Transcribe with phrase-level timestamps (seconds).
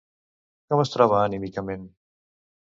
[0.73, 1.85] Com es troba anímicament?